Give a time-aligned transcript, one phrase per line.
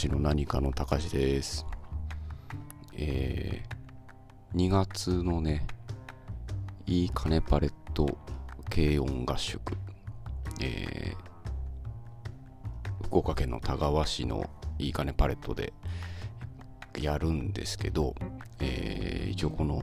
[0.00, 1.66] しの何かのたかしです。
[2.94, 5.66] えー、2月のね、
[6.86, 8.06] いい金パレット
[8.70, 9.60] 軽音合宿、
[10.62, 15.74] えー、福岡県の田川市のいい金パレットで
[16.98, 18.14] やるんですけど、
[18.58, 19.82] えー一応この、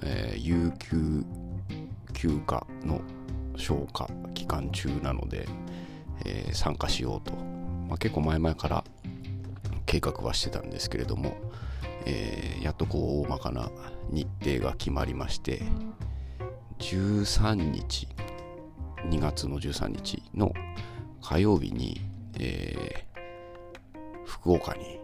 [0.00, 1.22] えー有給
[2.14, 3.02] 休暇の
[3.56, 5.46] 消化期間中なので、
[6.24, 8.84] えー参加しようと、まあ、結構前々から
[9.92, 11.36] 計画はしてたんですけれども、
[12.06, 13.70] えーやっとこう大まかな
[14.08, 15.62] 日程が決まりまして
[16.78, 18.08] 13日
[19.10, 20.54] 2月の13日の
[21.20, 22.00] 火曜日に、
[22.38, 23.22] えー
[24.24, 24.98] 福岡に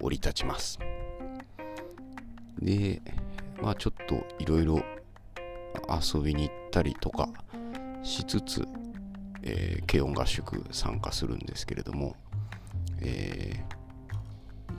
[0.00, 0.78] 降り立ちます。
[2.62, 3.02] で
[3.60, 4.80] まあちょっといろいろ
[6.14, 7.28] 遊びに行ったりとか
[8.04, 8.64] しつつ、
[9.42, 12.14] えー軽音合宿参加するんですけれども、
[13.00, 13.77] えー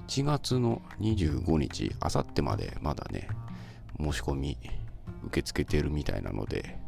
[0.10, 3.28] 1月の25日、あさってまでまだね、
[4.00, 4.58] 申し込み
[5.26, 6.80] 受け付けてるみたいなので、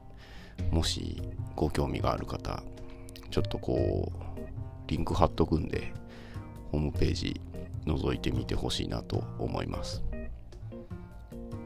[0.71, 1.21] もし
[1.55, 2.63] ご興味がある方、
[3.29, 4.41] ちょっとこう、
[4.87, 5.93] リンク貼っとくんで、
[6.71, 7.39] ホームページ
[7.85, 10.03] 覗いてみてほしいなと思います。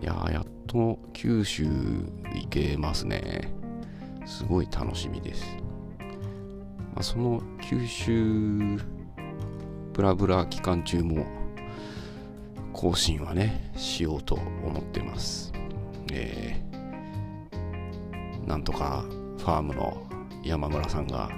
[0.02, 3.50] いやー、やっと九州行けますね。
[4.26, 5.46] すごい楽しみです。
[6.94, 8.78] まあ、その九州
[9.94, 11.45] ブラブラ期間中も
[12.76, 15.54] 更新はね、しようと思ってます。
[16.12, 16.66] えー
[18.46, 19.04] なんとか
[19.40, 20.06] ファームの
[20.44, 21.32] 山村さんが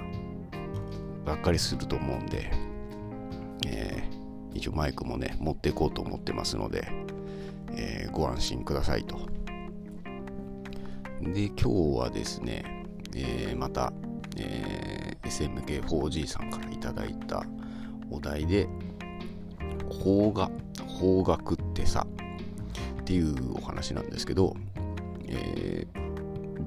[1.24, 2.50] がっかりすると思うんで、
[3.66, 6.88] えー一応マイクもね、持っていこうと思ってますので、
[7.70, 9.16] えーご安心くださいと。
[11.22, 13.92] で、今日はですね、えーまた、
[14.36, 17.44] えー SMK4G さんからいただいた
[18.10, 18.68] お題で、
[20.02, 20.50] 邦画、
[20.98, 22.06] 邦楽ってさ、
[23.00, 24.54] っていうお話なんですけど、
[25.26, 26.08] えー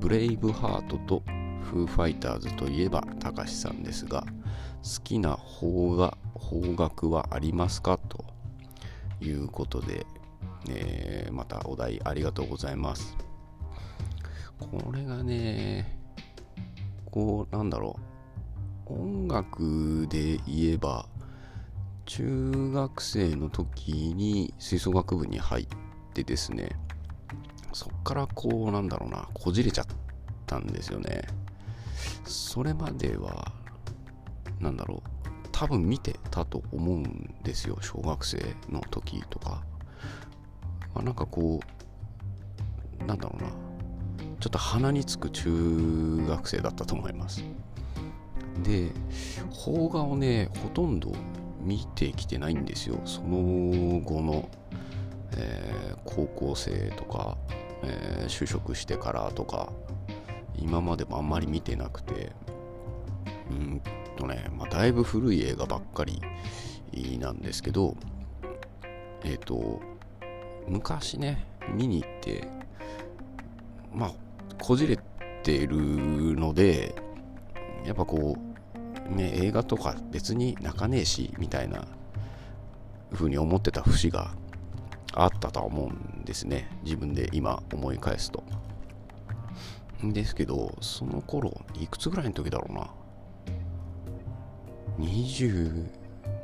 [0.01, 1.21] ブレイブハートと
[1.61, 4.21] フーファイターズといえばたかしさんですが、
[4.83, 6.17] 好きな邦画、
[6.49, 8.25] 邦楽はありますかと
[9.21, 10.07] いうことで、
[10.69, 13.15] えーまたお題ありがとうございます。
[14.59, 15.99] これがね、
[17.11, 17.99] こう、なんだろ
[18.87, 21.05] う、音楽で言えば、
[22.11, 25.67] 中学生の時に吹奏楽部に入っ
[26.13, 26.75] てですね、
[27.71, 29.85] そっからこう、なんだろうな、こじれちゃっ
[30.45, 31.21] たんですよね。
[32.25, 33.53] それまでは、
[34.59, 35.09] なんだろう、
[35.53, 39.63] 多分見てたと思うんですよ、小学生の時とか。
[40.93, 41.61] まあ、なんかこ
[43.01, 43.49] う、なんだろうな、
[44.41, 47.41] ちょっと鼻につく中学生だったと思います。
[48.63, 48.91] で、
[49.63, 51.13] 邦画をね、ほとんど
[51.61, 52.99] 見てきてないんですよ。
[53.05, 54.49] その後の、
[55.37, 57.37] えー高校生とか、
[57.83, 59.71] えー就職してからとか、
[60.55, 62.31] 今までもあんまり見てなくて、
[63.49, 63.81] うん
[64.17, 66.21] とね、まあ、だいぶ古い映画ばっかり
[67.19, 67.95] なんですけど、
[69.23, 69.81] えっ、と、
[70.67, 72.47] 昔ね、見に行って、
[73.93, 74.13] まあ、
[74.61, 74.97] こじれ
[75.43, 75.75] てる
[76.35, 76.95] ので、
[77.85, 78.50] やっぱこう、
[79.09, 81.85] ね、映画とか別に泣かねえし、みたいな
[83.13, 84.33] 風に思ってた節が
[85.13, 85.89] あったとは思う
[86.19, 86.69] んですね。
[86.83, 88.43] 自分で今思い返すと。
[90.03, 92.89] ですけど、その頃、いくつぐらいの時だろうな。
[94.99, 95.87] 22、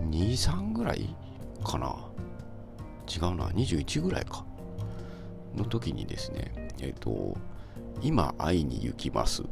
[0.05, 1.15] 3ぐらい
[1.63, 1.95] かな。
[3.07, 4.45] 違うな、21ぐらいか。
[5.55, 7.35] の時にですね、えっ、と、
[8.01, 9.45] 今会いに行きますっ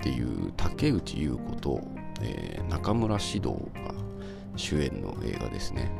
[0.00, 1.80] ていう竹内優子と、
[2.22, 3.94] えー中村獅童が
[4.56, 5.90] 主演の映画ですね。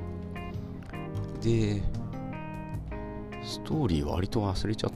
[1.42, 1.82] で、
[3.42, 4.92] ストーリー割と忘れちゃっ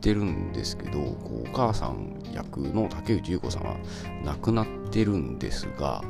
[0.00, 3.76] てるんですけど、こうお母さん役の竹内優子さんは
[4.24, 6.02] 亡くなってるんですが、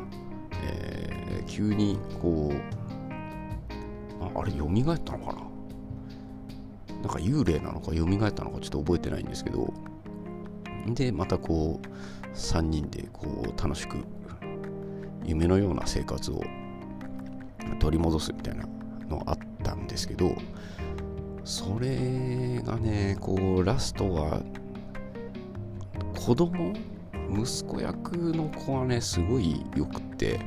[0.63, 2.57] えー急にこう、
[4.23, 5.43] ああれ、蘇ったのかな？
[6.97, 9.73] なんか幽霊なのか蘇ったのかちょっと覚えてないんですけど、
[10.89, 13.97] で、またこう、3人でこう楽しく
[15.29, 16.43] 夢のような生活を
[17.79, 18.65] 取り戻すみたいな
[19.09, 20.35] のあったんですけど、
[21.45, 24.43] それがね、こう、ラストは、
[26.17, 26.73] 子供
[27.31, 30.41] 息子役の子はね、すごい良くって、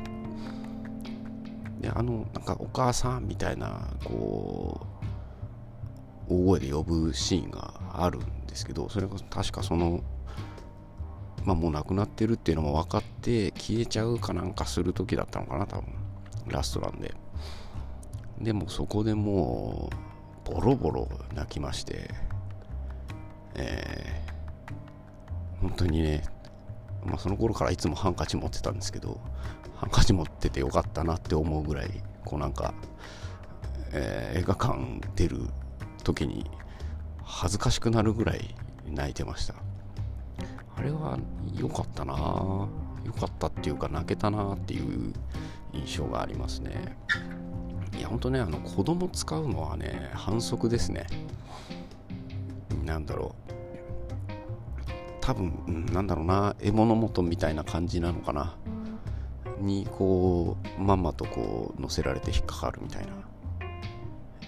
[1.80, 4.82] で、あの、なんかお母さんみたいな、こ
[6.28, 10.02] う、大声で呼ぶシーンがあるんですけど、それが確かその、
[11.46, 15.94] まあもう亡くなってるっていうのも分かって消えちゃうかなんかする時だったのかな、多分。
[16.48, 17.14] ラストなんで。
[18.40, 19.90] でもそこでも
[20.48, 22.10] うボロボロ泣きまして。
[23.56, 26.24] えー、本当にね
[27.04, 29.20] まあその頃からいつもハンカチ持ってたんですけど
[29.76, 31.90] ハンカチ持っててよかったなって思うぐらい
[32.24, 32.74] こうなんか、
[33.92, 35.42] えー、映画館出る
[36.04, 36.50] 時に
[37.24, 38.56] 恥ずかしくなるぐらい
[38.88, 39.56] 泣いてました。
[40.82, 41.16] あれは
[41.56, 42.68] 良かったな。
[43.06, 45.14] 良かったっていうか泣けたなっていう
[45.74, 46.98] 印象がありますね。
[47.96, 51.06] いやほんとねあの子供使うのはね反則ですね。
[52.84, 53.52] なんだろう。
[55.22, 58.56] 多分、なんだろうな獲物元みたいな感じなのかな。
[59.60, 63.12] にこうまんまとこう乗せられて引っかかるみたいな。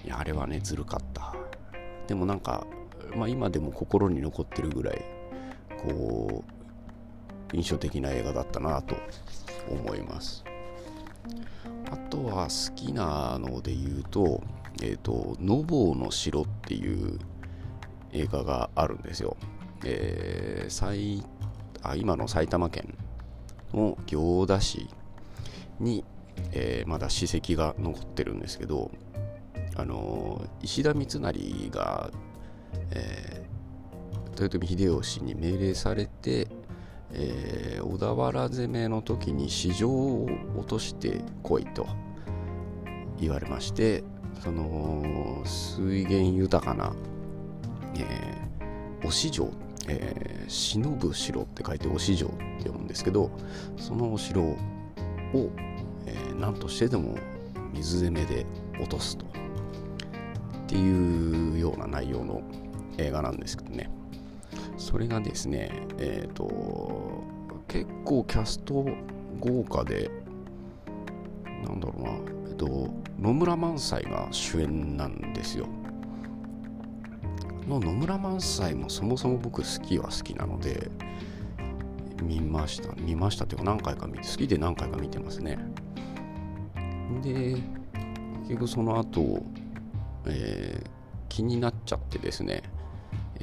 [0.04, 1.36] いやあれはねずるかった。
[2.08, 2.66] でもなんか、
[3.16, 5.06] まあ、今でも心に残ってるぐらい
[5.88, 6.44] こ
[7.52, 8.96] う印象的な映画だったなと
[9.70, 10.44] 思います。
[11.92, 14.42] あとは好きなので言うと
[14.82, 17.20] 「えーと、ノボーの城」っていう
[18.12, 19.38] 映画があるんですよ、
[19.86, 21.24] えー、
[21.82, 22.98] あ今の埼玉県
[23.74, 24.90] の行田市
[25.80, 26.04] に、
[26.52, 28.92] えー、まだ史跡が残ってるんですけど
[29.76, 32.12] あの石田三成が、
[32.92, 33.63] えー、
[34.40, 36.48] 豊臣秀吉に命令されて、
[37.12, 40.28] えー、小田原攻めの時に市場を
[40.58, 41.88] 落としてこいと
[43.20, 44.04] 言われまして
[44.42, 46.94] その水源豊かな、
[47.98, 49.52] えー、忍城、
[49.88, 53.32] えー、忍ぶ城って書いて忍城って読むんですけど
[53.78, 54.58] そのお城を、
[56.06, 57.18] えー、何としてでも
[57.74, 58.46] 水攻めで
[58.80, 59.26] 落とすと。
[59.26, 62.42] っていうような内容の
[62.98, 63.90] 映画なんですけどね。
[64.84, 67.24] それがですねえっ、ー、と
[67.68, 68.86] 結構キャスト
[69.40, 70.12] 豪華で
[71.66, 72.10] なんだろうな
[72.50, 75.68] えっと野村萬斎が主演なんですよ。
[77.68, 80.92] の野村萬斎もそもそも僕好きは好きなので
[82.22, 82.94] 見ました。
[82.96, 85.58] 見ましたっていうか何回か見て好きで何回か見てますね。
[87.22, 87.56] で
[88.42, 89.44] 結局その後
[90.26, 90.90] えー、
[91.30, 92.64] 気になっちゃってですね、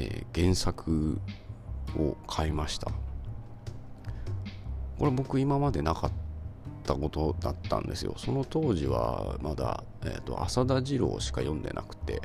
[0.01, 1.21] えー、原作
[1.99, 2.91] を買いました。
[4.99, 6.11] これ僕今までなかっ
[6.85, 8.15] たことだったんですよ。
[8.17, 12.23] その当時はまだ、えーと、浅田次郎しか読んでなくて。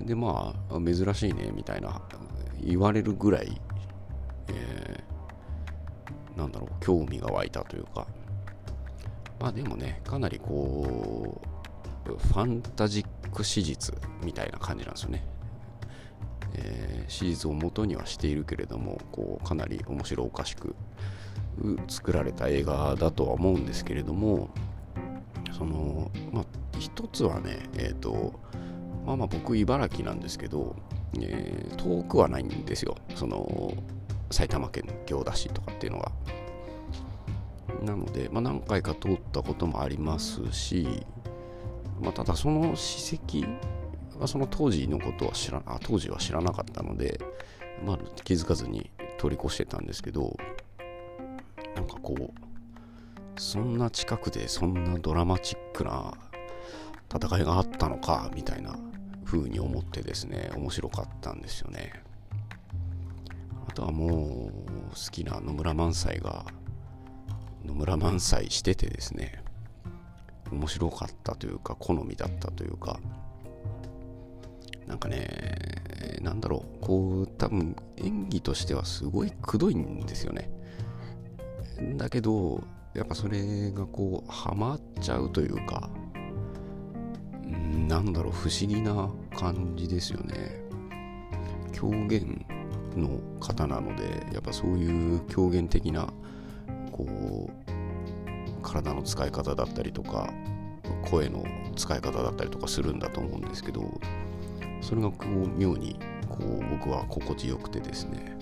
[0.00, 2.00] でまあ珍しいねみたいな
[2.60, 3.60] 言われるぐらい、
[4.48, 8.06] えー、なんだろう興味が湧いたというか。
[9.38, 11.40] まあでもねかなりこ
[12.06, 15.24] うファンタジック史実みたいな感じなんですよね。
[16.54, 20.74] えー、史実を元にはしているけれどもこうかなり面白おかしく
[21.88, 24.50] 作られた映画だとは思うんですけれども
[25.56, 26.44] そのまあ
[26.78, 28.32] 一つはねえっ、ー、と
[29.06, 30.76] まあまあ僕茨城なんですけど、
[31.18, 32.96] えー、遠くはないんですよ。
[33.14, 33.74] その
[34.30, 36.12] 埼玉県行田市とかっていうのが。
[37.82, 41.04] なので、まあ、何回か通ったこともありますし
[42.02, 43.46] まあ、ただその史跡
[44.22, 47.20] はその当時のことは知らあ当時は知らなかったので、
[47.84, 50.36] まあ、気づかずに通り越してたんですけど
[51.74, 56.14] なんかこうそんな近くでそんなドラマチックな
[57.14, 58.76] 戦いがあったのかみたいな
[59.24, 61.92] 風に思ってですね面白かったんですよね。
[63.68, 64.10] あとはもう
[64.90, 66.44] 好きな野村萬斎が
[67.64, 69.42] 野村萬斎しててですね
[70.50, 73.00] 面白かったというか好みだったというか
[74.92, 80.50] なんかねなんだろうこう多分演技としてはすごいくどいんですよね。
[81.96, 85.88] だけどやっぱそれがこうハマっちゃうというか
[87.88, 90.60] なんだろう不思議な感じですよね。
[91.72, 92.44] 狂言
[92.94, 96.12] の方なのでやっぱそういう狂言的な
[96.92, 100.28] こう体の使い方だったりとか
[101.10, 101.46] 声の
[101.76, 103.90] 使い方だったりとかするんだと思うんですけど
[104.82, 105.98] それがこう妙に
[106.28, 108.36] こう僕は心地よくてですね。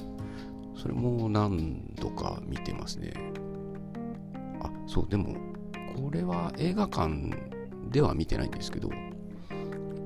[0.74, 3.12] それも何度か見てますね。
[4.60, 5.36] あそうでも
[5.94, 7.30] これは映画館
[7.90, 8.88] では見てないんですけど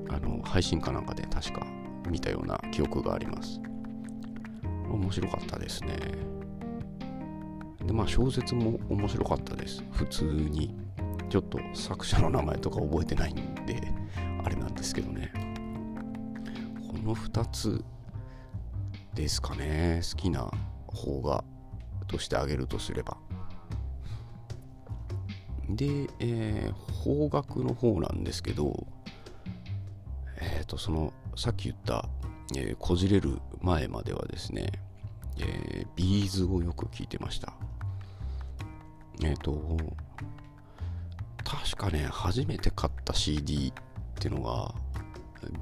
[0.09, 1.65] あの配信かなんかで確か
[2.09, 3.59] 見たような記憶があります。
[4.91, 5.97] 面白かったですね。
[7.85, 9.83] でまあ小説も面白かったです。
[9.91, 10.75] 普通に。
[11.27, 13.91] ちょっと作者の名前とか覚えてないんで
[14.43, 15.33] あれなんですけどね。
[17.05, 17.85] この2つ
[19.13, 20.49] ですかね好きな
[20.87, 21.43] 方が
[22.07, 23.17] としてあげるとすれば
[25.69, 25.85] で、
[26.19, 28.87] えー、方角の方なんですけど、
[30.39, 32.07] えっ、ー、と、その、さっき言った、
[32.55, 34.71] えー、こじれる前まではですね、
[35.39, 37.53] えー、ビーズをよく聞いてました。
[39.23, 39.77] えっ、ー、と、
[41.43, 43.73] 確かね、初めて買った CD っ
[44.19, 44.75] てのが、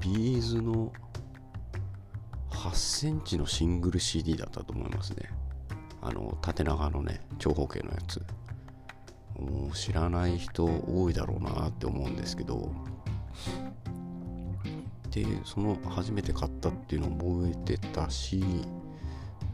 [0.00, 0.92] ビーズの
[2.64, 5.28] 8センチのシングル CD だったと思いますね。
[6.00, 8.24] あの、縦長のね、長方形のやつ。
[9.38, 12.72] もう知らない人多いだろうなって思うんですけど、
[15.10, 18.42] で、その初めて買ったっていうのを覚えてたし、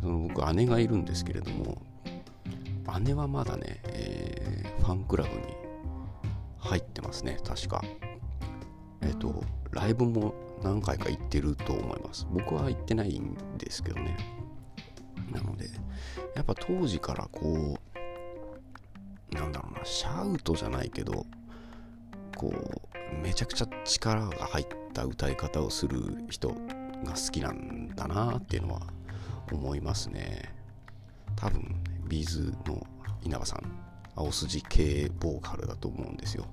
[0.01, 1.83] その僕姉がいるんですけれども、
[3.01, 5.43] 姉はまだね、えー、ファンクラブに
[6.59, 7.83] 入ってますね、確か。
[9.01, 12.27] えっ、ー、と、ライブも何回か行ってると思います。
[12.31, 14.17] 僕は行ってないんですけどね。
[15.33, 15.67] なので、
[16.35, 17.79] やっぱ当時からこ
[19.33, 21.25] う、なんだろうな、シャウトじゃないけど、
[22.37, 26.49] こう、めちゃくちゃ力が入った歌い方をする人
[27.05, 28.83] が好きなんだなっていうのは
[29.53, 30.55] 思いますね。
[31.37, 32.87] 多分、ビーズの
[33.23, 33.63] 稲葉さん、
[34.17, 36.47] 青筋系ボーカルだと思うんですよ。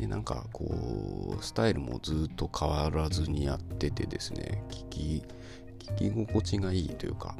[0.00, 5.22] でなんかこうスタイルもずっと変わらずにやっててですね聞き
[5.78, 7.36] 聞き心地がいいというか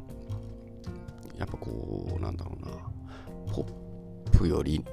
[1.39, 2.71] やっぱこうなんだろうな
[3.51, 4.85] ポップより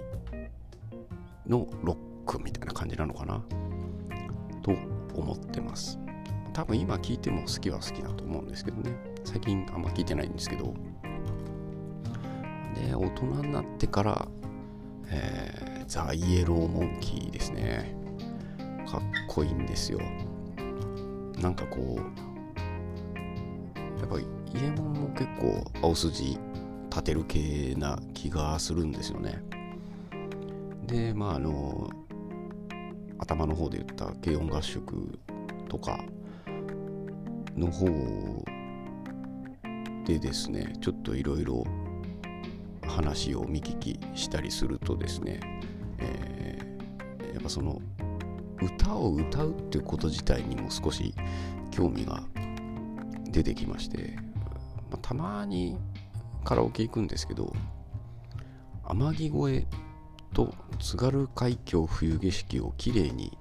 [1.47, 3.45] のロックみたいな感じなのかな
[4.63, 4.71] と
[5.15, 5.99] 思ってます。
[6.55, 8.97] 多分今聞いても好きは好きだと思うんですけどね。
[9.25, 10.73] 最近あんま聞いてないんですけど。
[12.75, 14.29] で大人になってから
[15.09, 17.97] えーザ・イエローモンキーですね。
[18.87, 19.99] かっこいいんですよ。
[21.41, 22.03] なんかこう、
[23.99, 24.25] やっぱイ
[24.65, 26.37] エモンも結構青筋
[26.91, 29.43] 立てる系な気がするんですよね。
[30.87, 31.89] で、まああの、
[33.19, 35.19] 頭の方で言った軽音合宿
[35.71, 36.05] とか
[37.57, 37.87] の方
[40.05, 41.65] でですね、ちょっといろいろ
[42.87, 45.41] 話を見聞きしたりするとですね
[45.99, 47.81] えー、やっぱその
[48.61, 51.15] 歌を歌うっていうこと自体にも少し
[51.71, 52.23] 興味が
[53.31, 54.17] 出てきまして、
[54.91, 55.79] まあ、たまに
[56.45, 57.55] カラオケ行くんですけど
[58.85, 59.67] 天城越え
[60.35, 63.37] と津軽海峡冬景色をきれいに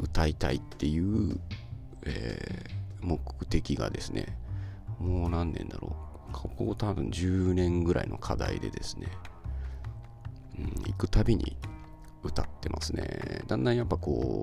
[0.00, 1.38] 歌いたいっていう、
[2.04, 4.36] えー、目的がですね
[4.98, 6.10] もう何年だろう。
[6.32, 9.08] ここ多分10年ぐらいの課題でですね、
[10.58, 11.56] うん、行くたびに
[12.22, 13.42] 歌ってますね。
[13.46, 14.42] だんだんやっぱこ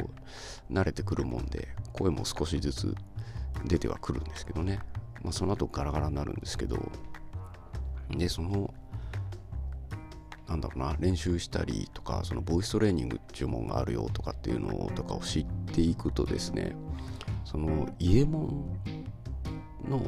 [0.69, 2.95] う、慣れてくるもんで、声も少しずつ
[3.65, 4.79] 出てはくるんですけどね。
[5.23, 6.77] まあ、その後ガラガラになるんですけど、
[8.09, 8.73] で、その、
[10.47, 16.75] なんだろうな、練習したりとか、そのボイストレーニング注文があるよとかっていうのとかを知っていくとですね、
[17.43, 18.39] その、イエモ
[19.85, 20.01] ンの、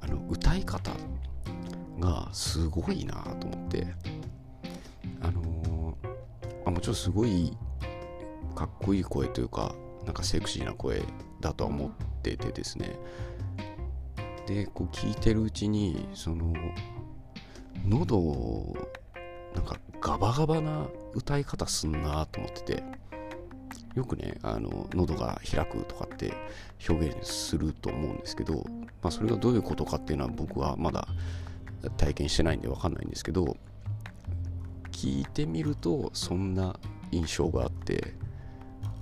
[0.00, 0.90] あの、歌い方
[2.00, 3.86] がすごいなと思って、
[6.80, 7.54] もちろんすごい
[8.54, 9.74] かっこいい声というか
[10.06, 11.02] なんかセクシーな声
[11.38, 11.90] だとは思っ
[12.22, 12.98] ててですね。
[14.46, 16.54] でこう聞いてるうちにその
[17.86, 18.74] 喉を
[19.54, 22.84] なんかガバガバな歌い方すんなと思ってて
[23.94, 26.32] よくねあの喉が開くとかって
[26.88, 28.64] 表現すると思うんですけど、
[29.02, 31.08] まあ、それがどういうことかっていうのは僕はまだ
[31.98, 33.58] 体験してないんで分かんないんですけど
[35.00, 36.78] 聞いてみるとそんな
[37.10, 38.12] 印象があって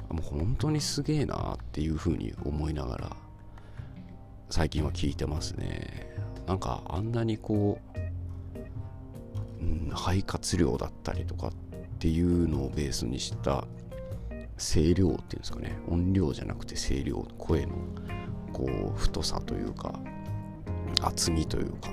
[0.08, 3.16] もう本当にすげえなっていう風に思いながら
[4.48, 6.16] 最近は聞いてますね。
[6.46, 7.80] なんかあんなにこ
[9.60, 11.52] う、うん、肺活量だったりとかっ
[11.98, 13.64] ていうのをベースにした
[14.56, 15.76] 声量っていうんですかね。
[15.88, 17.72] 音量じゃなくて声量声の
[18.52, 19.98] こう太さというか
[21.02, 21.90] 厚みというか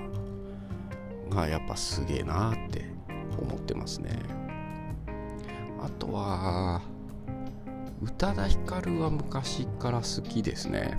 [1.31, 2.94] がやっぱすげえなって
[3.41, 4.19] 思ってますね。
[5.81, 6.81] あとは
[8.01, 10.97] 宇多田ヒカルは昔から好きですね。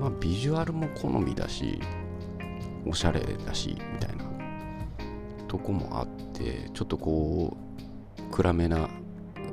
[0.00, 1.80] まあビジュアルも好みだし
[2.86, 4.24] おしゃれだしみたいな。
[5.46, 7.56] とこもあってちょっとこ
[8.18, 8.88] う暗めな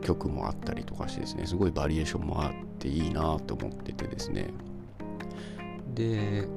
[0.02, 1.46] 曲もあったりとかしてですね。
[1.46, 4.50] すごいバリエーションもあっていいなと思っててですね。
[5.94, 6.50] で宇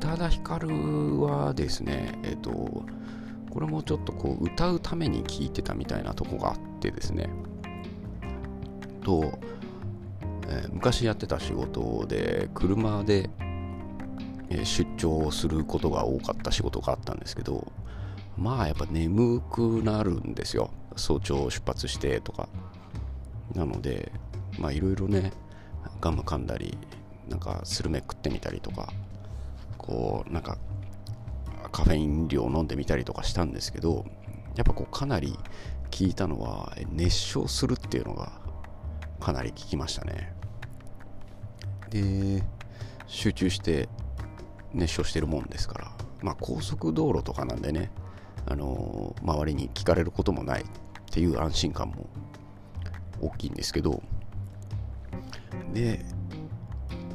[0.00, 2.84] 多田ヒカルはですねえっと
[3.52, 7.28] これもちょっとこう歌うために聴いてたみたいなとこがあってですね。
[9.04, 9.38] と、
[10.48, 13.28] えー、昔やってた仕事で車で、
[14.64, 17.72] 出張することが多かった仕事があったんですけど
[18.36, 20.70] まあやっぱ眠くなるんですよ。
[20.94, 22.48] 早朝出発してとか。
[23.54, 24.12] なので
[24.58, 25.32] まあいろいろね
[26.00, 26.78] ガム噛んだり
[27.28, 28.92] なんかスルメ食ってみたりとか
[29.76, 30.56] こうなんか
[31.72, 34.04] カフェイン量飲んでみたりとかしたんですけど
[34.54, 35.38] やっぱこうかなり
[35.90, 38.32] 聞いたのは熱唱するっていうのが
[39.20, 40.34] かなり聞きましたね。
[41.90, 42.42] で
[43.06, 43.88] 集中して
[44.72, 45.92] 熱唱してるもんですから。
[46.22, 47.90] まあ高速道路とかなんでね
[48.46, 50.64] あの、周りに聞かれることもないっ
[51.10, 52.08] ていう安心感も
[53.20, 54.02] 大きいんですけど
[55.72, 56.04] で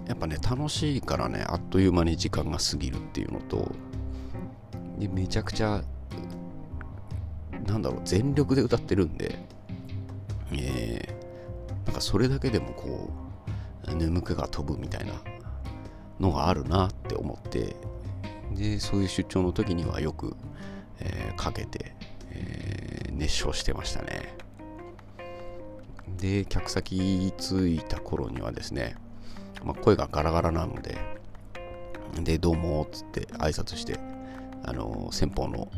[0.07, 3.71] やっぱね楽しいからねあっという間に時間が過ぎるっていうのと
[4.97, 5.83] でめちゃくちゃ
[7.65, 9.37] なんだろう全力で歌ってるんで
[10.51, 13.09] えー、なんかそれだけでもこ
[13.87, 15.13] う眠気が飛ぶみたいな
[16.19, 17.75] のがあるなって思って
[18.53, 20.35] でそういう出張の時にはよく、
[20.99, 21.95] えー、かけて、
[22.31, 24.35] えー、熱唱してましたね。
[26.17, 28.95] で客先着いた頃にはですね、
[29.63, 30.97] まあ、声がガラガラなので
[32.21, 33.99] でどうもっつって挨拶して
[34.63, 35.69] あの先方の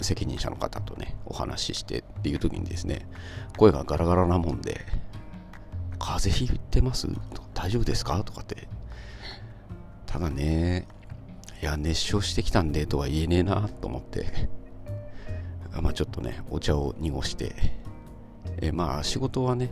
[0.00, 3.06] 責任者の方とねお話ししてっていう時にですね
[3.56, 4.80] 声がガラガラなもんで
[5.98, 7.08] 風邪ひいてます？
[7.54, 8.22] 大丈夫ですか？
[8.24, 8.68] とかって
[10.06, 10.88] ただね
[11.62, 14.48] いや熱唱してきたんでとは言えねえなと思って
[15.80, 17.54] まあちょっとねお茶を濁して
[18.60, 19.70] えまあ仕事はね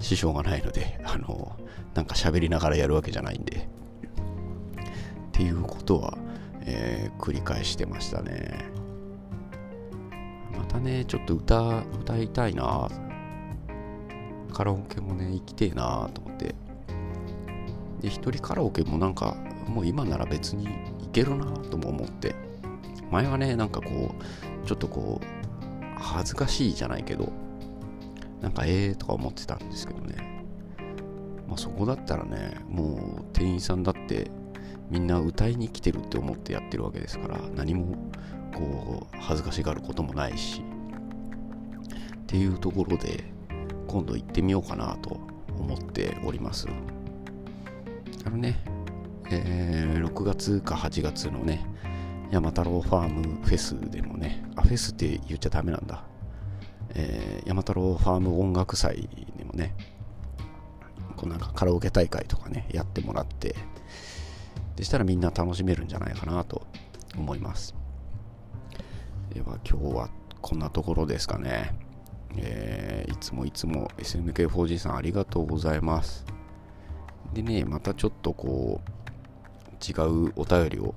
[0.00, 1.56] 支障がないのであの
[1.94, 3.68] なんか喋りながらやるわけじゃないんで。
[5.28, 6.18] っていうことは、
[6.70, 8.66] えー、繰り返してましたね。
[10.56, 12.88] またねちょっと歌歌いたいな。
[14.52, 16.54] カラオケもね行きてえなと思って。
[18.00, 19.34] で一人カラオケもなんか
[19.66, 22.34] もう今なら別に行けるなとも思って。
[23.10, 24.14] 前はねなんかこ
[24.62, 27.32] うちょっとこう恥ずかしいじゃないけど
[28.42, 30.44] なんかええとか思ってたんですけどね。
[31.48, 34.30] まあそこだったらねもう店員さんだって
[34.90, 38.10] みんな歌いに来てるって思ってやってるわけですから何も
[38.54, 40.62] こう恥ずかしがることもないし。
[42.28, 43.24] っていうところで
[43.86, 45.18] 今度行ってみようかなと
[45.58, 46.66] 思っております。
[48.26, 48.62] あのね、
[49.30, 51.64] えー、6月か8月のね
[52.30, 56.04] 山太郎ファームフェスでもねあフェスって言っちゃダメなんだ。
[56.94, 59.74] えー、山太郎ファーム音楽祭でもね
[61.16, 63.54] こうなんかカラオケ大会とかねやってもらって
[64.78, 66.64] でしたらみんな楽しめるんじゃないかなと
[67.16, 67.74] 思います。
[69.34, 70.08] では今日は
[70.40, 71.76] こんなところですかね、
[72.36, 76.24] えー、いつもいつも SMK4G さんありがとうございます。
[77.34, 80.94] でねまたちょっとこう違うお便りを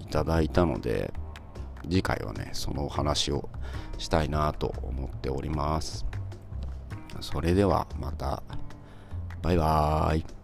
[0.00, 1.12] いただいたので
[1.82, 3.48] 次回はねそのお話を
[3.98, 6.06] したいなと思っております。
[7.20, 8.44] それではまた。
[9.42, 10.39] バイバーイ。